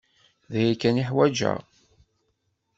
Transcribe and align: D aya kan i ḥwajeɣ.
D 0.51 0.53
aya 0.59 0.75
kan 0.81 1.01
i 1.01 1.03
ḥwajeɣ. 1.09 1.59